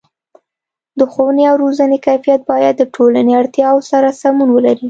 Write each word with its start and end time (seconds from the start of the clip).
د 0.99 1.01
ښوونې 1.11 1.43
او 1.51 1.55
روزنې 1.63 1.97
کیفیت 2.05 2.41
باید 2.51 2.73
د 2.77 2.83
ټولنې 2.95 3.33
اړتیاو 3.41 3.77
سره 3.91 4.07
سمون 4.21 4.49
ولري. 4.53 4.79